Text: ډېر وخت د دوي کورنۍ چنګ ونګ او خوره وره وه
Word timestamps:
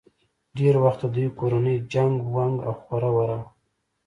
ډېر 0.57 0.75
وخت 0.83 0.99
د 1.03 1.07
دوي 1.15 1.27
کورنۍ 1.39 1.77
چنګ 1.91 2.13
ونګ 2.35 2.55
او 2.67 2.73
خوره 2.81 3.09
وره 3.15 3.35
وه 3.39 3.47